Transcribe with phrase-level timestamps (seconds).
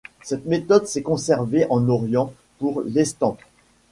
[0.23, 3.37] Cette méthode s'est conservée en Orient pour l'estampe.